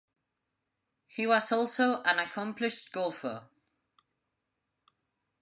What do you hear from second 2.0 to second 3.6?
an accomplished golfer.